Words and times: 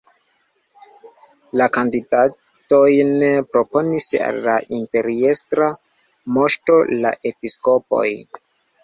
La 1.59 1.65
kandidatojn 1.75 3.11
proponis 3.55 4.07
al 4.29 4.39
la 4.47 4.55
imperiestra 4.79 5.69
moŝto 6.39 6.79
la 7.05 7.13
episkopoj. 7.33 8.09